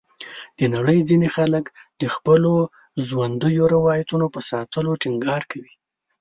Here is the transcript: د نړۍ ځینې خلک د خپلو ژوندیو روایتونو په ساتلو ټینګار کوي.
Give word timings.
د 0.57 0.59
نړۍ 0.75 0.99
ځینې 1.09 1.27
خلک 1.35 1.65
د 2.01 2.03
خپلو 2.15 2.53
ژوندیو 3.07 3.63
روایتونو 3.75 4.25
په 4.33 4.39
ساتلو 4.49 4.91
ټینګار 5.01 5.41
کوي. 5.51 5.73